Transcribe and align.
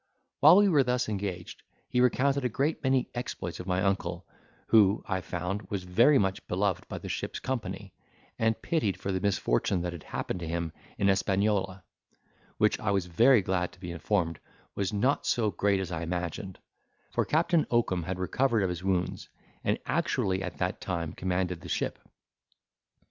While 0.39 0.55
we 0.57 0.67
were 0.67 0.81
thus 0.83 1.07
engaged, 1.07 1.61
he 1.87 2.01
recounted 2.01 2.43
a 2.43 2.49
great 2.49 2.81
many 2.83 3.11
exploits 3.13 3.59
of 3.59 3.67
my 3.67 3.83
uncle, 3.83 4.25
who, 4.69 5.03
I 5.07 5.21
found, 5.21 5.67
was 5.69 5.83
very 5.83 6.17
much 6.17 6.47
beloved 6.47 6.87
by 6.87 6.97
the 6.97 7.07
ship's 7.07 7.37
company, 7.39 7.93
and 8.39 8.59
pitied 8.59 8.99
for 8.99 9.11
the 9.11 9.21
misfortune 9.21 9.83
that 9.83 9.93
had 9.93 10.01
happened 10.01 10.39
to 10.39 10.47
him 10.47 10.71
in 10.97 11.07
Hispaniola, 11.07 11.83
which 12.57 12.79
I 12.79 12.89
was 12.89 13.05
very 13.05 13.43
glad 13.43 13.71
to 13.73 13.79
be 13.79 13.91
informed 13.91 14.39
was 14.73 14.91
not 14.91 15.27
so 15.27 15.51
great 15.51 15.79
as 15.79 15.91
I 15.91 16.01
imagined; 16.01 16.57
for 17.11 17.23
Captain 17.23 17.67
Oakum 17.69 18.01
had 18.01 18.17
recovered 18.17 18.63
of 18.63 18.69
his 18.69 18.83
wounds, 18.83 19.29
and 19.63 19.77
actually 19.85 20.41
at 20.41 20.57
that 20.57 20.81
time 20.81 21.13
commanded 21.13 21.61
the 21.61 21.69
ship. 21.69 21.99